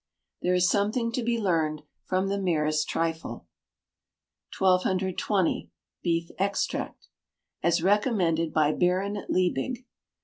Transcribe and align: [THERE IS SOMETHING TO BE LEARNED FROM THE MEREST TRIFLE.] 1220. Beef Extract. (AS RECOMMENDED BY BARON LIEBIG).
[THERE 0.41 0.55
IS 0.55 0.67
SOMETHING 0.67 1.11
TO 1.11 1.21
BE 1.21 1.37
LEARNED 1.37 1.83
FROM 2.05 2.27
THE 2.27 2.39
MEREST 2.39 2.89
TRIFLE.] 2.89 3.45
1220. 4.57 5.69
Beef 6.01 6.31
Extract. 6.39 7.07
(AS 7.61 7.83
RECOMMENDED 7.83 8.51
BY 8.51 8.71
BARON 8.73 9.19
LIEBIG). 9.29 9.85